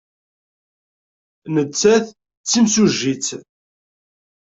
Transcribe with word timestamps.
Nettat 1.53 2.05
d 2.15 2.43
timsujjit. 2.49 3.27